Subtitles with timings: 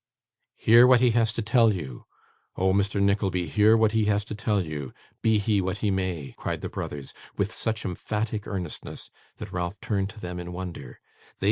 [0.55, 2.05] 'Hear what he has to tell you.
[2.57, 2.99] Oh, Mr.
[2.99, 6.69] Nickleby, hear what he has to tell you, be he what he may!' cried the
[6.69, 10.99] brothers, with such emphatic earnestness, that Ralph turned to them in wonder.